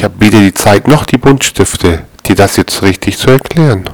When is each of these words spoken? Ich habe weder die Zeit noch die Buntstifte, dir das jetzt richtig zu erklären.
Ich 0.00 0.04
habe 0.04 0.18
weder 0.18 0.40
die 0.40 0.54
Zeit 0.54 0.88
noch 0.88 1.04
die 1.04 1.18
Buntstifte, 1.18 2.04
dir 2.26 2.34
das 2.34 2.56
jetzt 2.56 2.80
richtig 2.80 3.18
zu 3.18 3.32
erklären. 3.32 3.84